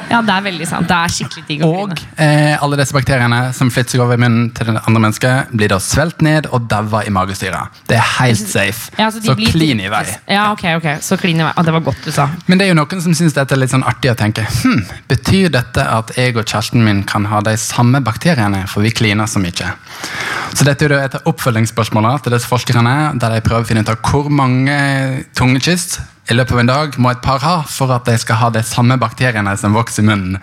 [0.09, 0.87] Ja, det er veldig sant.
[0.89, 4.21] Det er skikkelig digg å Og eh, alle disse bakteriene som flytter seg over i
[4.23, 7.77] munnen til det andre mennesket, blir da svelt ned og dauer i magestyret.
[7.89, 8.89] Det er helt safe.
[8.97, 10.01] Ja, så blir klin i vei.
[10.31, 10.89] Ja, ok, ok.
[11.05, 11.53] Så klin i vei.
[11.53, 12.29] Ah, det var godt du sa.
[12.47, 14.47] Men det er jo noen som syns dette er litt sånn artig å tenke.
[14.63, 18.95] Hm, betyr dette at jeg og kjæresten min kan ha de samme bakteriene, for vi
[18.95, 19.73] kliner så mye?
[20.53, 23.91] Så dette er et av oppfølgingsspørsmålene til disse forskerne, der de prøver å finne ut
[23.91, 24.77] av hvor mange
[25.37, 28.49] tungekyss i løpet av en dag må et par ha for at de skal ha
[28.53, 30.39] de samme bakteriene som vokser i munnen.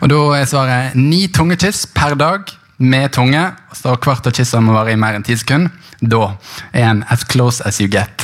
[0.00, 3.42] Og da er svaret ni tungekyss per dag med tunge,
[3.76, 5.72] så hvert av kyssene må vare i mer enn ti sekunder.
[6.00, 6.34] Da
[6.72, 8.23] er en as close as you get.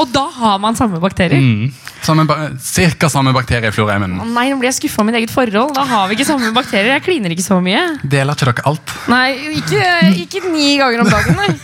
[0.00, 1.38] Og da har man samme bakterier?
[1.40, 1.72] Mm.
[2.04, 4.20] Samme, ba- cirka samme bakterieflora i munnen.
[4.20, 5.72] Å nei, nå blir jeg skuffa av mitt eget forhold.
[5.76, 6.90] Da har vi ikke samme bakterier.
[6.98, 7.84] Jeg kliner ikke så mye.
[8.02, 8.92] Deler ikke dere alt?
[9.08, 9.28] Nei,
[9.60, 9.86] ikke,
[10.26, 11.54] ikke ni ganger om dagen, nei.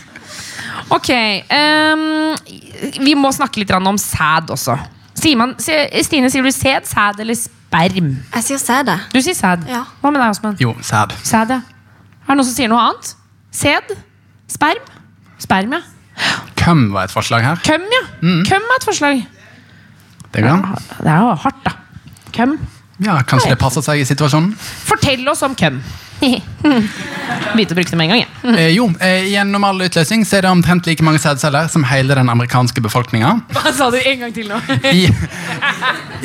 [0.90, 1.10] Ok,
[1.54, 2.34] Um,
[3.04, 4.78] vi må snakke litt om sæd også.
[5.20, 8.14] Sier man, Stine, sier du sæd, sæd eller sperm?
[8.34, 8.88] Jeg sier sæd.
[9.12, 9.66] Du sier sæd.
[9.68, 9.84] Ja.
[10.00, 10.62] Hva med deg, Åsmund?
[10.62, 11.12] Jo, sæd.
[11.26, 11.60] Sæd, ja.
[11.60, 13.12] Er det noen som sier noe annet?
[13.52, 13.92] Sæd?
[14.50, 14.80] Sperm?
[15.42, 15.82] Sperm, ja.
[16.60, 17.62] Køm var et forslag her.
[17.64, 18.02] Køm, ja.
[18.20, 19.22] Køm er et forslag.
[20.34, 20.62] Det an.
[21.00, 21.72] Det er jo hardt, da.
[22.36, 22.58] Køm.
[23.00, 24.52] Ja, Kanskje det passer seg i situasjonen?
[24.60, 25.80] Fortell oss om køm.
[26.20, 28.52] Begynte å bruke det med en gang, Ja.
[28.52, 31.84] Eh, jo, eh, I en normal utløsning så er det omtrent like mange sædceller som
[31.88, 33.32] hele den amerikanske befolkninga.
[33.56, 34.60] Hva sa du en gang til nå?
[35.00, 35.06] I,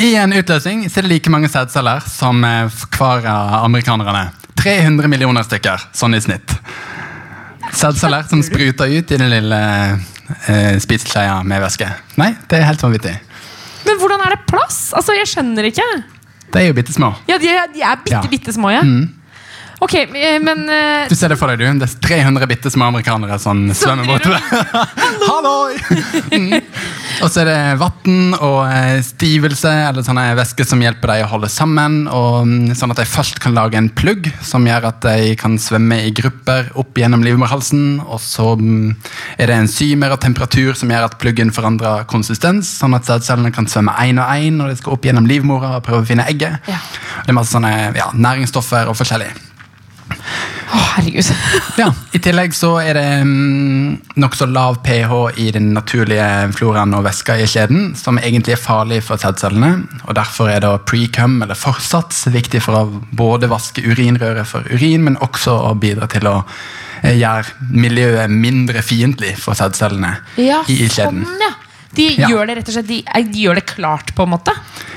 [0.04, 4.28] I en utløsning så er det like mange sædceller som eh, hver av amerikanerne.
[4.60, 6.58] 300 millioner stykker, sånn i snitt.
[7.76, 9.62] Sædceller som spruter ut i den lille
[10.48, 10.78] eh,
[11.46, 11.88] med væske.
[12.18, 13.16] Nei, det er helt vanvittig.
[13.86, 14.94] Men hvordan er det plass?
[14.98, 15.86] Altså, Jeg skjønner ikke.
[16.54, 17.14] De er jo bitte små.
[17.28, 18.22] Ja, De er, de er bitte, Ja.
[18.30, 18.82] bitte små, ja.
[19.80, 21.80] Ok, eh, men uh, Du ser det for deg, du.
[21.82, 24.42] Det er 300 bitte små amerikanere som svømmer bortover.
[25.28, 25.76] Halloi!
[26.32, 26.62] Mm.
[27.24, 31.30] Og så er det vann og eh, stivelse, eller sånne væsker som hjelper deg å
[31.32, 32.04] holde sammen.
[32.12, 35.58] Og, mm, sånn at de først kan lage en plugg som gjør at de kan
[35.62, 38.02] svømme i grupper opp gjennom livmorhalsen.
[38.04, 38.92] Og så mm,
[39.40, 42.72] er det enzymer og temperatur som gjør at pluggen forandrer konsistens.
[42.82, 45.88] Sånn at sædcellene kan svømme én og én når de skal opp gjennom livmora og
[45.88, 46.60] prøve å finne egget.
[46.72, 46.80] Ja.
[47.24, 49.34] Det er masse sånne ja, næringsstoffer og forskjellig.
[50.76, 51.28] Å, herregud.
[51.80, 55.12] Ja, I tillegg så er det mm, nokså lav pH
[55.44, 59.72] i den naturlige floraen og væska i skjeden, som egentlig er farlig for sædcellene.
[60.08, 65.04] og Derfor er da pre-cum, eller forsats, viktig for å både vaske urinrøret for urin,
[65.08, 66.36] men også å bidra til å
[67.04, 71.24] eh, gjøre miljøet mindre fiendtlig for sædcellene Ja, i skjeden.
[71.28, 71.54] sånn, ja.
[71.96, 72.28] De Ja.
[72.28, 74.52] gjør det rett og slett de, eh, de gjør det klart, på en måte.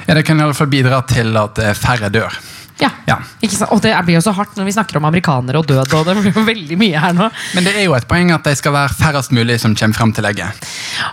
[0.09, 2.35] Ja, Det kan i alle fall bidra til at eh, færre dør.
[2.79, 2.91] Ja.
[3.09, 3.17] Ja.
[3.43, 3.73] Ikke sant?
[3.75, 5.95] Og det blir jo så hardt når vi snakker om amerikanere og død.
[5.99, 7.29] og det blir jo veldig mye her nå.
[7.57, 10.12] Men det er jo et poeng at de skal være færrest mulig som kommer fram
[10.14, 10.69] til legget.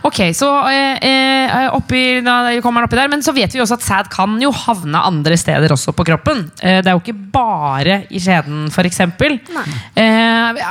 [0.07, 3.79] Ok, så eh, eh, oppi, da kommer han oppi der, Men så vet vi også
[3.79, 6.45] at sæd kan jo havne andre steder også på kroppen.
[6.61, 9.01] Eh, det er jo ikke bare i skjeden, f.eks.
[9.05, 10.65] Eh,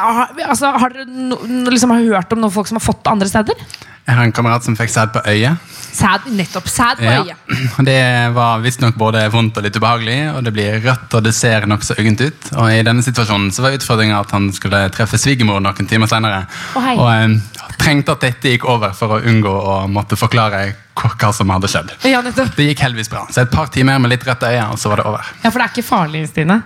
[0.47, 3.31] altså, har dere no, liksom, har hørt om noen folk som har fått det andre
[3.31, 3.67] steder?
[4.05, 5.71] Jeg har en kamerat som fikk sæd på øyet.
[5.95, 7.39] Sæd, nettopp sæd på øyet.
[7.89, 8.01] Det
[8.37, 11.97] var visstnok både vondt og litt ubehagelig, og det blir rødt og det ser nokså
[12.01, 12.51] uggent ut.
[12.59, 16.45] Og I denne situasjonen så var utfordringa at han skulle treffe svigermor noen timer senere.
[16.77, 17.37] Oh, og eh,
[17.81, 21.97] trengte at dette gikk over for å unngå å måtte forklare hva, som hadde skjedd.
[22.07, 22.21] Ja.
[22.25, 23.25] Det gikk heldigvis bra.
[23.33, 25.33] Så et par timer med litt rødt øye, og så var det over.
[25.43, 26.61] Ja, For det er ikke farlig, Stine?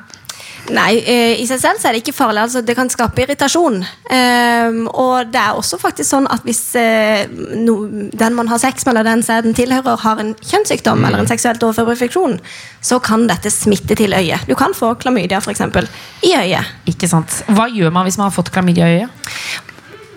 [0.74, 2.42] Nei, eh, i seg selv så er det ikke farlig.
[2.44, 3.80] altså Det kan skape irritasjon.
[3.82, 7.24] Um, og det er også faktisk sånn at hvis uh,
[7.56, 7.76] no,
[8.12, 11.62] den man har sex med, eller den sæden tilhører, har en kjønnssykdom eller en seksuelt
[11.64, 12.38] overførbar infeksjon,
[12.84, 14.44] så kan dette smitte til øyet.
[14.48, 15.88] Du kan få klamydia eksempel,
[16.26, 16.74] i øyet.
[16.90, 17.42] Ikke sant?
[17.48, 19.64] Hva gjør man hvis man har fått klamydia i øyet?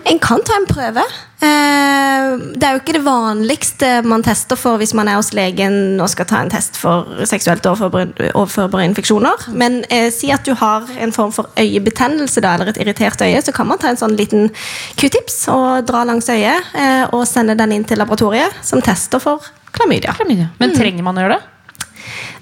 [0.04, 1.02] En kan ta en prøve.
[1.42, 6.00] Eh, det er jo ikke det vanligste man tester for hvis man er hos legen
[6.02, 9.46] og skal ta en test for seksuelt overførbare, overførbare infeksjoner.
[9.58, 13.42] Men eh, si at du har en form for øyebetennelse da, eller et irritert øye,
[13.42, 14.50] så kan man ta en sånn liten
[14.98, 19.52] q-tips og dra langs øyet eh, og sende den inn til laboratoriet, som tester for
[19.72, 20.14] klamydia.
[20.18, 20.50] Klamydia.
[20.62, 21.51] Men trenger man å gjøre det?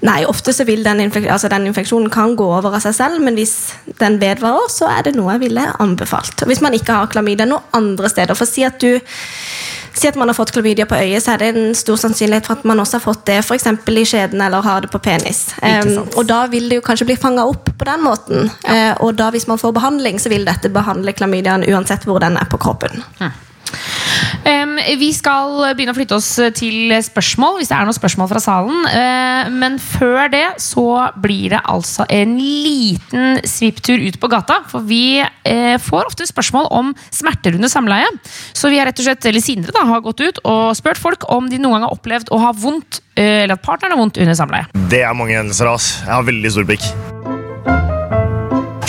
[0.06, 3.20] Nei, ofte så vil den, infek altså den infeksjonen kan gå over av seg selv,
[3.24, 3.56] men hvis
[4.00, 6.46] den vedvarer, så er det noe jeg ville anbefalt.
[6.48, 8.96] Hvis man ikke har klamydia noen andre steder, for si at du
[9.90, 12.60] Si at man har fått klamydia på øyet, så er det en stor sannsynlighet for
[12.60, 13.66] at man også har fått det f.eks.
[13.66, 15.40] i skjeden eller har det på penis.
[15.58, 18.50] Um, og da vil det jo kanskje bli fanga opp på den måten.
[18.70, 22.38] Eh, og da hvis man får behandling, så vil dette behandle klamydiaen uansett hvor den
[22.38, 23.02] er på kroppen.
[24.48, 28.42] Em, vi skal begynne å flytte oss til spørsmål, hvis det er noen spørsmål fra
[28.42, 28.86] salen.
[28.88, 30.86] Uh, men før det så
[31.20, 34.60] blir det altså en liten svipptur ut på gata.
[34.70, 38.08] For vi uh, får ofte spørsmål om smerter under samleie.
[38.56, 41.28] Så vi har rett og slett, eller Sindre da, har gått ut og spurt folk
[41.32, 44.20] om de noen gang har opplevd å ha vondt, uh, eller at partneren har vondt
[44.20, 44.70] under samleie.
[44.90, 45.70] Det er mange hendelser.
[46.06, 46.92] Jeg har veldig stor pikk.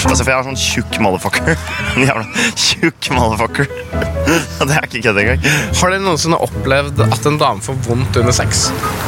[0.09, 1.53] Altså, for jeg er sånn tjukk motherfucker.
[1.95, 2.25] En jævla
[2.57, 3.69] tjukk motherfucker.
[4.67, 5.45] Det er ikke kødd engang.
[5.77, 8.67] Har dere noensinne opplevd at en dame får vondt under sex?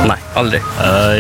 [0.10, 0.60] Nei, aldri.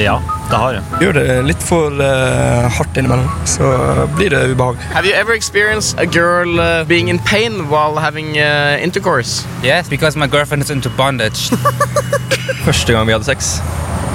[0.01, 0.17] ja,
[0.49, 0.83] det har jeg.
[1.03, 3.69] Gjør det litt for uh, hardt innimellom, så
[4.17, 4.81] blir det ubehag.
[4.93, 9.45] Have you ever experienced a girl uh, being in pain while having uh, intercourse?
[9.63, 11.49] Yes, because my girlfriend is into bondage.
[12.67, 13.61] første gang vi hadde sex,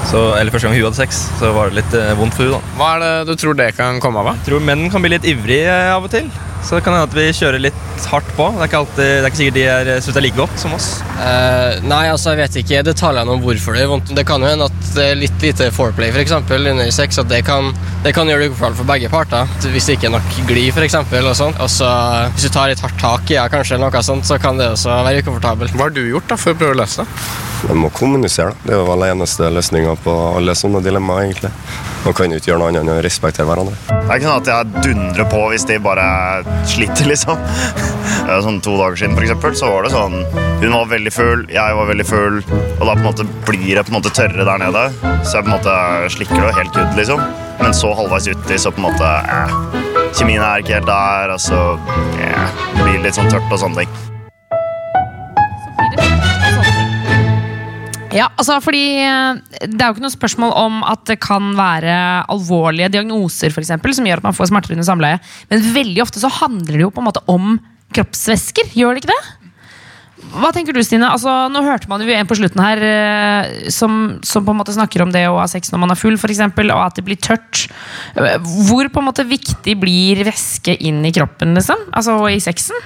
[0.08, 2.56] så, eller første gang hun hadde sex, så var det litt eh, vondt for hun
[2.56, 2.76] da.
[2.78, 4.30] Hva er det du tror det kan komme av?
[4.38, 6.30] Jeg tror menn kan bli litt ivrige av og til.
[6.62, 8.48] Så det kan hende at vi kjører litt hardt på.
[8.54, 10.60] Det er ikke, alltid, det er ikke sikkert de er, synes det er like godt
[10.60, 10.88] som oss.
[11.18, 14.12] Uh, nei, altså jeg vet ikke detaljene om hvorfor det er vondt.
[14.16, 17.20] Det kan jo hende at det er litt lite foreplay for eksempel, under sex.
[17.22, 17.72] At det kan,
[18.04, 19.50] det kan gjøre det ukomfortabelt for begge parter.
[19.72, 21.60] Hvis det ikke er nok glid, eksempel, og sånt.
[21.62, 21.90] Og så
[22.34, 24.92] hvis du tar litt hardt tak i ja, kanskje, noe sånt, så kan det også
[25.08, 25.76] være ukomfortabelt.
[25.78, 27.28] Hva har du gjort da for å prøve å løse det?
[27.68, 28.54] Man må kommunisere.
[28.54, 28.66] da.
[28.66, 31.28] Det er jo den eneste løsninga på alle sånne dilemmaer.
[31.28, 31.54] egentlig.
[32.04, 33.74] Man kan jo ikke gjøre noe annet enn å respektere hverandre.
[33.88, 36.04] Det er ikke sånn at jeg dundrer på hvis de bare
[36.68, 37.40] sliter, liksom.
[38.44, 40.16] Sånn To dager siden for eksempel, så var det sånn
[40.60, 43.84] Hun var veldig full, jeg var veldig full, og da på en måte blir det
[43.86, 44.84] på en måte tørre der nede.
[45.22, 45.76] Så jeg på en måte
[46.16, 47.22] slikker det helt ut, liksom.
[47.62, 49.56] Men så halvveis uti, så på en måte eh,
[50.16, 51.62] Kjemien er ikke helt der, og så
[52.20, 54.17] eh, blir det litt sånn tørt og sånne ting.
[58.18, 61.96] Ja, altså fordi eh, Det er jo ikke noe spørsmål om at det kan være
[62.32, 65.20] alvorlige diagnoser for eksempel, som gjør at man får smerter under samleie.
[65.52, 67.58] Men veldig ofte så handler det jo på en måte om
[67.94, 68.74] kroppsvæsker.
[68.76, 69.38] Gjør det ikke det?
[70.38, 71.08] Hva tenker du, Stine?
[71.14, 74.74] Altså, nå hørte man jo en på slutten her eh, som, som på en måte
[74.74, 77.20] snakker om det å ha sex når man er full, for og at det blir
[77.22, 77.68] tørt.
[78.18, 78.36] Eh,
[78.68, 81.86] Hvor på en måte viktig blir væske inn i kroppen, liksom?
[81.96, 82.76] Altså i sexen?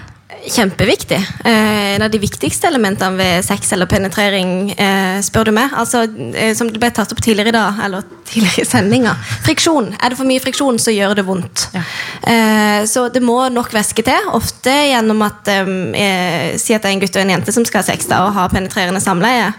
[0.43, 1.19] Kjempeviktig.
[1.45, 5.71] Eh, en av de viktigste elementene ved sex eller penetrering, eh, spør du meg.
[5.79, 6.03] Altså,
[6.35, 9.15] eh, som det ble tatt opp tidligere i dag, eller tidligere i sendinga.
[9.47, 9.93] Friksjon.
[10.01, 11.69] Er det for mye friksjon, så gjør det vondt.
[11.75, 14.31] Eh, så det må nok væske til.
[14.33, 17.83] Ofte gjennom at eh, Si at det er en gutt og en jente som skal
[17.83, 19.53] ha sex da, og ha penetrerende samleie.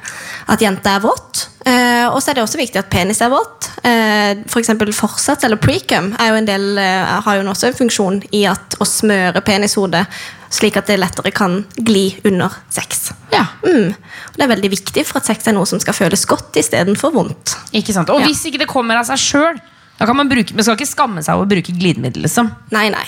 [0.47, 1.47] At jenta er våt.
[1.65, 3.72] Eh, og så er det også viktig at penis er våt.
[3.83, 7.73] Eh, for eksempel forsats eller precum er jo en del, eh, har jo også en
[7.81, 10.05] funksjon i at å smøre penishodet
[10.53, 13.11] slik at det lettere kan gli under sex.
[13.33, 13.47] Ja.
[13.65, 13.89] Mm.
[13.91, 17.11] Og det er veldig viktig for at sex er noe som skal føles godt istedenfor
[17.11, 17.57] vondt.
[17.73, 18.09] Ikke sant?
[18.13, 18.27] Og Ja.
[18.27, 19.59] hvis ikke det kommer av seg sjøl,
[19.99, 22.25] bruke, man skal ikke skamme seg over å bruke glidemiddel.
[22.25, 22.49] liksom.
[22.71, 23.05] Nei, nei.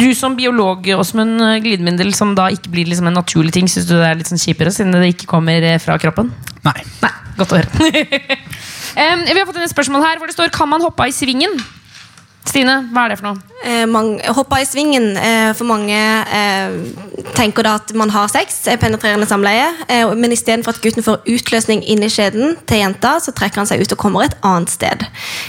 [0.00, 3.94] Du som biolog, Åsmund, glidemiddel som da ikke blir liksom en naturlig ting, syns du
[3.96, 6.32] det er litt sånn kjipere siden det ikke kommer eh, fra kroppen?
[6.66, 6.80] Nei.
[7.02, 7.68] Nei, Godt å høre.
[9.02, 11.12] um, vi har fått en et spørsmål her hvor det står Kan man hoppe av
[11.12, 11.58] i svingen?
[12.46, 13.40] Stine, hva er det for noe?
[13.66, 15.16] Eh, hoppa i svingen.
[15.18, 16.76] Eh, for mange eh,
[17.34, 19.66] tenker da at man har sex, er penetrerende samleie.
[19.90, 23.68] Eh, men istedenfor at gutten får utløsning inni i skjeden til jenta, så trekker han
[23.70, 25.02] seg ut og kommer et annet sted.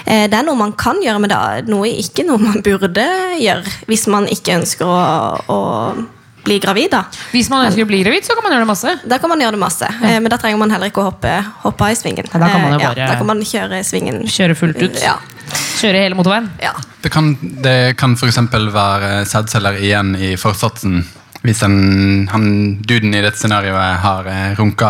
[0.07, 3.05] Eh, det er noe man kan gjøre, men det er noe, ikke noe man burde
[3.37, 4.99] gjøre hvis man ikke ønsker å,
[5.53, 5.61] å
[6.47, 6.89] bli gravid.
[6.95, 7.03] da.
[7.35, 8.97] Hvis man ønsker å bli gravid, så kan man gjøre det masse.
[9.05, 10.17] Da kan man gjøre det masse, ja.
[10.17, 12.25] men da trenger man heller ikke å hoppe, hoppe i svingen.
[12.31, 14.23] Ja, da kan man jo Eh, bare- da kan man kjøre svingen.
[14.31, 15.01] Kjøre fullt ut.
[15.03, 15.17] Ja.
[15.77, 16.49] Kjøre hele motorveien.
[16.63, 16.73] ja.
[17.03, 17.31] Det kan,
[17.63, 18.37] det kan f.eks.
[18.73, 21.03] være sædceller igjen i forsatsen.
[21.45, 22.47] Hvis en, han,
[22.83, 24.89] duden i dette scenarioet har eh, runka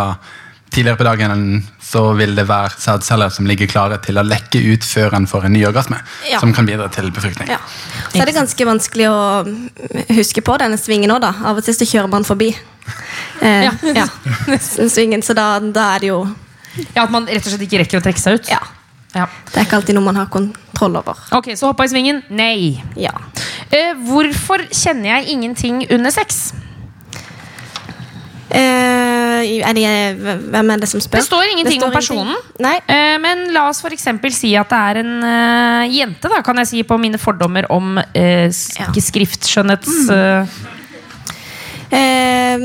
[0.73, 1.43] tidligere på dagen,
[1.83, 5.45] så vil det være sædceller som ligger klare til å lekke ut før en får
[5.47, 5.99] en ny orgasme.
[6.29, 6.39] Ja.
[6.41, 7.51] Som kan bidra til befruktning.
[7.51, 7.59] Ja.
[8.11, 9.19] Så er det ganske vanskelig å
[10.17, 11.33] huske på denne svingen òg, da.
[11.51, 12.49] Av og til så kjører man forbi.
[13.43, 14.07] Eh, Ja.
[14.95, 16.23] svingen, så da, da er det jo
[16.95, 18.49] Ja, At man rett og slett ikke rekker å trekke seg ut?
[18.51, 18.59] Ja.
[19.17, 19.25] Ja.
[19.49, 21.17] Det er ikke alltid noe man har kontroll over.
[21.37, 22.21] Ok, Så hoppa i svingen?
[22.29, 22.77] Nei.
[22.99, 23.13] Ja.
[23.73, 26.51] Eh, hvorfor kjenner jeg ingenting under sex?
[28.47, 29.87] Eh, er det,
[30.47, 31.19] hvem er det som spør?
[31.19, 32.35] Det står ingenting om personen.
[32.63, 36.69] Eh, men la oss eksempel si at det er en uh, jente, da, kan jeg
[36.71, 38.47] si, på mine fordommer om uh,
[38.79, 38.91] Ja.
[38.93, 40.09] skriftskjønnhets...
[40.15, 40.57] eh,
[41.87, 42.63] Eh,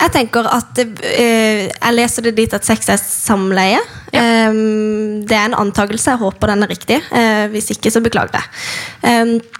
[0.00, 3.78] jeg tenker at Jeg leser det dit at sex er samleie.
[4.10, 4.50] Eh,
[5.30, 6.10] det er en antakelse.
[6.16, 7.00] Jeg håper den er riktig.
[7.14, 8.52] Eh, hvis ikke, så beklager jeg.
[9.06, 9.56] Eh,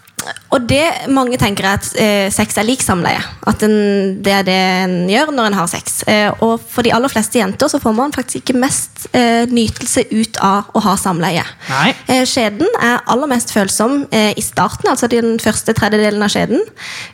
[0.52, 0.82] og det
[1.16, 3.22] mange tenker er at eh, sex er lik samleie.
[3.48, 6.02] At en, det er det en gjør når en har sex.
[6.12, 10.04] Eh, og for de aller fleste jenter så får man faktisk ikke mest eh, nytelse
[10.10, 11.46] ut av å ha samleie.
[11.70, 11.94] Nei.
[12.12, 16.60] Eh, Skjeden er aller mest følsom i starten, altså den første tredjedelen av skjeden.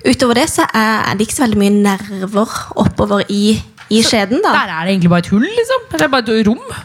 [0.02, 3.54] Utover det så er, er det ikke så veldig mye nerver oppover i,
[3.86, 4.42] i skjeden.
[4.42, 4.50] da.
[4.64, 5.88] Der er det egentlig bare et hull, liksom?
[5.94, 6.76] Eller bare et rom?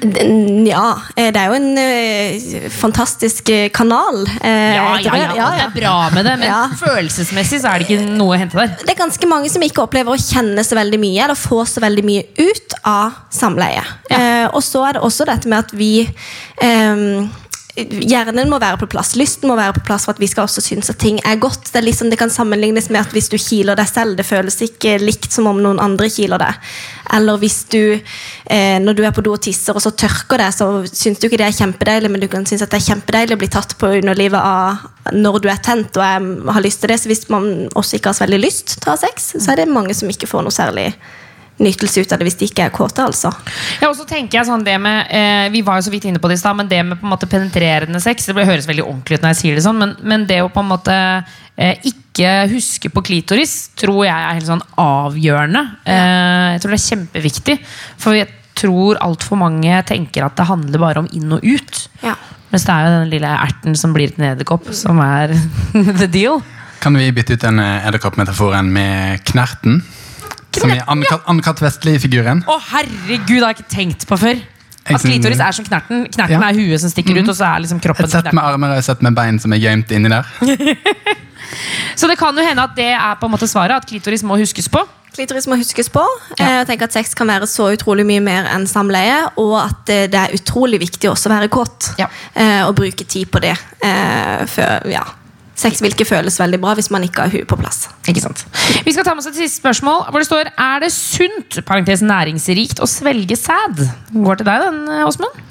[0.00, 4.22] Ja, eh, det er jo en ø, fantastisk eh, kanal.
[4.40, 5.48] eh, Ja, ja, ja.
[5.50, 6.60] Det er bra med det, men Ja.
[6.80, 8.72] følelsesmessig så er det ikke noe å hente der.
[8.80, 11.80] Det er ganske mange som ikke opplever å kjenne så veldig mye, eller få så
[11.84, 13.84] veldig mye ut av samleie.
[14.10, 15.92] Eh, og så er det også dette med at vi
[16.62, 17.28] eh,
[17.88, 20.62] Hjernen må være på plass, lysten må være på plass for at vi skal også
[20.64, 21.70] synes at ting er godt.
[21.70, 24.58] Det er liksom, det kan sammenlignes med at hvis du kiler deg selv, det føles
[24.66, 26.72] ikke likt som om noen andre kiler deg.
[27.16, 30.50] Eller hvis du, eh, når du er på do og tisser, og så tørker det,
[30.56, 33.38] så syns du ikke det er kjempedeilig, men du kan synes at det er kjempedeilig
[33.38, 36.92] å bli tatt på underlivet av når du er tent og er, har lyst til
[36.92, 37.00] det.
[37.02, 39.62] Så hvis man også ikke har så veldig lyst til å ha sex, så er
[39.62, 40.92] det mange som ikke får noe særlig
[41.60, 43.32] nytelse ut av det hvis de ikke er kåte, altså.
[43.80, 46.22] Ja, og så tenker jeg sånn det med eh, Vi var jo så vidt inne
[46.22, 48.86] på det i stad, men det med på en måte penetrerende sex Det høres veldig
[48.86, 50.96] ordentlig ut når jeg sier det sånn, men, men det å på en måte
[51.60, 55.62] eh, ikke huske på klitoris tror jeg er helt sånn avgjørende.
[55.88, 57.56] Eh, jeg tror det er kjempeviktig.
[58.00, 58.28] For jeg
[58.60, 61.84] tror altfor mange tenker at det handler bare om inn og ut.
[62.04, 62.16] Ja.
[62.50, 65.36] Mens det er jo den lille erten som blir til en edderkopp, som er
[66.00, 66.42] the deal.
[66.80, 69.82] Kan vi bytte ut den eh, edderkoppmetaforen med knerten?
[70.58, 71.60] Som i Ann-Kat.
[71.62, 72.42] Vestli-figuren.
[72.48, 74.40] Å herregud, det har jeg ikke tenkt på før.
[74.90, 76.06] At klitoris er som knerten.
[76.10, 76.48] Knerten Ja.
[76.48, 78.78] er huet som stikker ut, og så er liksom kroppen Et sett med armer og
[78.78, 80.24] et sett med bein som er gjemt inni der.
[81.96, 84.36] Så det kan jo hende at det er på en måte svaret, at klitoris må
[84.38, 84.82] huskes på.
[85.10, 86.02] Klitoris må huskes på.
[86.38, 86.60] Ja.
[86.60, 89.24] Jeg tenke at Sex kan være så utrolig mye mer enn samleie.
[89.42, 91.90] Og at eh, det er utrolig viktig også å være kåt.
[91.98, 92.06] Ja.
[92.34, 93.56] Eh, og bruke tid på det.
[93.82, 95.02] Eh, før, ja.
[95.60, 97.82] Sex vil ikke føles veldig bra hvis man ikke har huet på plass.
[98.08, 98.46] Ikke sant?
[98.86, 102.00] Vi skal ta med oss et siste spørsmål hvor det står Er det sunt parentes
[102.06, 103.84] næringsrikt å svelge sæd?
[104.14, 105.46] Går til deg, den, Åsmund?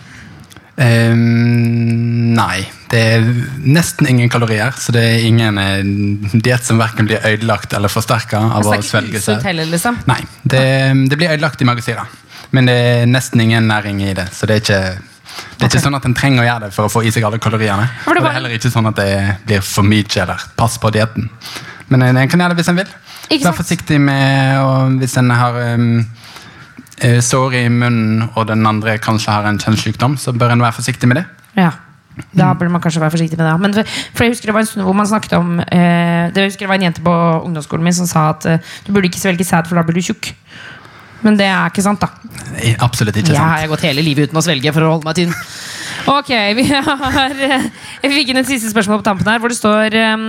[0.79, 2.63] Um, nei.
[2.89, 3.25] Det er
[3.67, 8.39] nesten ingen kalorier, så det er ingen uh, diett som verken blir ødelagt eller forsterka
[8.39, 9.43] av Altså, å svelge seg.
[9.69, 9.99] liksom.
[10.09, 10.63] Nei, det,
[11.11, 12.17] det blir ødelagt i magasinet,
[12.55, 14.81] Men det er nesten ingen næring i det, så det er ikke
[15.59, 17.25] det er ikke sånn at en trenger å gjøre det for å få i seg
[17.27, 17.87] alle kaloriene.
[18.07, 19.09] Og det er heller ikke sånn at det
[19.47, 21.27] blir for mye eller pass på dietten.
[21.89, 22.95] Men en en kan gjøre det hvis en vil.
[23.43, 24.71] Vær forsiktig med å,
[25.01, 25.99] hvis en har um,
[27.01, 30.79] eh, sår i munnen, og den andre kanskje har en kjønnssykdom, så bør en være
[30.79, 31.25] forsiktig med det.
[31.59, 31.71] Ja.
[32.35, 33.53] Da burde man kanskje være forsiktig med det.
[33.63, 36.41] Men for, for jeg husker det var en stund hvor man snakket om eh, det,
[36.41, 39.07] jeg husker det var en jente på ungdomsskolen min som sa at eh, du burde
[39.11, 40.33] ikke svelge sæd, for da blir du tjukk.
[41.25, 42.09] Men det er ikke sant, da.
[42.59, 43.37] Eh, Absolutt ikke sant.
[43.37, 45.35] Jeg har gått hele livet uten å svelge for å holde meg tynn.
[46.09, 47.65] Ok, vi har eh,
[48.03, 50.27] Jeg fikk inn et siste spørsmål på tampen her, hvor det står um,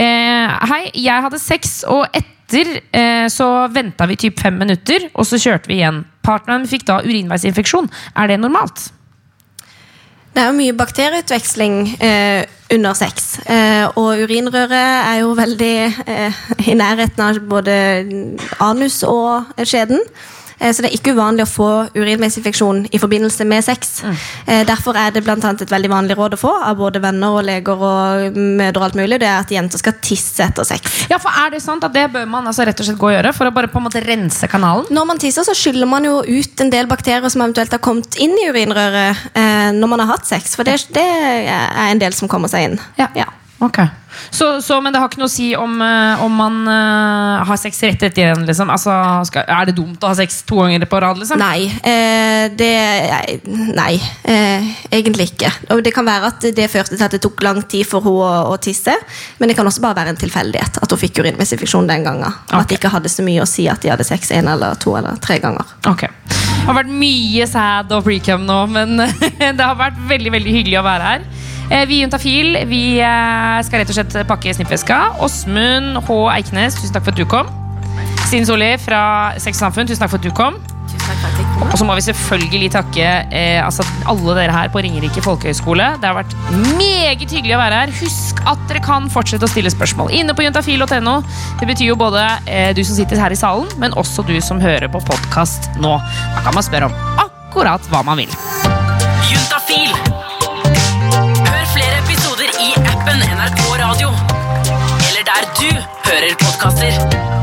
[0.00, 5.28] eh, Hei, jeg hadde sex, og etter eh, så venta vi typ fem minutter, og
[5.28, 6.02] så kjørte vi igjen.
[6.26, 7.90] Partneren fikk da urinveisinfeksjon.
[8.16, 8.88] Er det normalt?
[10.30, 13.32] Det er jo mye bakterieutveksling eh, under sex.
[13.50, 15.74] Eh, og urinrøret er jo veldig
[16.06, 17.74] eh, i nærheten av både
[18.62, 19.98] anus og skjeden.
[20.60, 24.02] Eh, så det er ikke uvanlig å få urinveisinfeksjon i forbindelse med sex.
[24.46, 27.38] Eh, derfor er det blant annet et veldig vanlig råd å få av både venner
[27.38, 31.06] og leger og mødre og alt mulig, det er at jenter skal tisse etter sex.
[31.10, 33.16] Ja, for er det sant at det bør man altså rett og slett gå og
[33.16, 34.88] gjøre for å bare på en måte rense kanalen?
[34.92, 38.20] Når man tisser, så skyller man jo ut en del bakterier som eventuelt har kommet
[38.20, 40.56] inn i urinrøret eh, når man har hatt sex.
[40.58, 42.80] For det, det er en del som kommer seg inn.
[43.00, 43.10] Ja.
[43.16, 43.30] Ja.
[43.60, 43.78] Ok.
[44.30, 47.58] Så, så, men det har ikke noe å si om, eh, om man uh, har
[47.60, 48.44] sex rett etter igjen?
[48.48, 48.70] Liksom.
[48.72, 48.94] Altså,
[49.28, 51.20] skal, er det dumt å ha sex to ganger på rad?
[51.20, 51.40] Liksom?
[51.40, 51.68] Nei.
[51.68, 52.70] Eh, det
[53.76, 53.94] Nei,
[54.24, 55.50] eh, egentlig ikke.
[55.74, 58.24] Og det kan være at det førte til at det tok lang tid for henne
[58.24, 58.94] å, å tisse.
[59.38, 62.40] Men det kan også bare være en tilfeldighet at hun fikk urinveisinfeksjon den gangen.
[62.50, 64.80] Og at det ikke hadde så mye å si at de hadde sex en eller
[64.80, 65.76] to eller tre ganger.
[65.90, 66.08] Ok.
[66.30, 68.96] Det har vært mye sad og precum nå, men
[69.58, 71.30] det har vært veldig veldig hyggelig å være her.
[71.70, 75.00] Eh, Vi i Juntafil vi eh, skal rett og slett pakke snippveska.
[75.22, 76.18] Åsmund H.
[76.34, 77.50] Eiknes, tusen takk for at du kom.
[78.26, 79.02] Stine Solli fra
[79.38, 80.58] Sex og Samfunn, tusen takk for at du kom.
[81.70, 85.86] Og så må vi selvfølgelig takke eh, altså, alle dere her på Ringerike folkehøgskole.
[86.02, 86.34] Det har vært
[86.78, 87.94] meget hyggelig å være her.
[88.00, 91.16] Husk at dere kan fortsette å stille spørsmål inne på juntafil.no.
[91.62, 94.62] Det betyr jo både eh, du som sitter her i salen, men også du som
[94.62, 95.96] hører på podkast nå.
[96.34, 98.38] Da kan man spørre om akkurat hva man vil.
[99.30, 100.09] Juntafil.
[106.60, 107.39] podkaster.